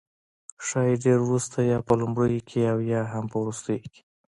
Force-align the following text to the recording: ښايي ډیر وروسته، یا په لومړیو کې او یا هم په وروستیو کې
ښايي 0.65 0.95
ډیر 1.03 1.17
وروسته، 1.23 1.57
یا 1.71 1.77
په 1.87 1.93
لومړیو 2.01 2.45
کې 2.49 2.59
او 2.71 2.77
یا 2.91 3.01
هم 3.13 3.25
په 3.31 3.37
وروستیو 3.41 3.85
کې 3.93 4.01